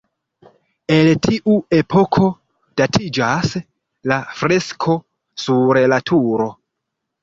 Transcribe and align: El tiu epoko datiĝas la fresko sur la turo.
El 0.95 1.09
tiu 1.27 1.57
epoko 1.81 2.31
datiĝas 2.83 3.55
la 4.15 4.21
fresko 4.43 5.01
sur 5.47 5.85
la 5.97 6.05
turo. 6.13 6.55